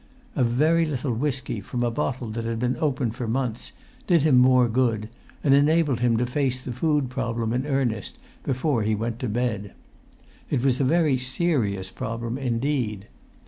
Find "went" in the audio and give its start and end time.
8.95-9.19